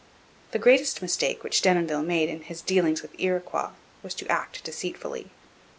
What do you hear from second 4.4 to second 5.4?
deceitfully.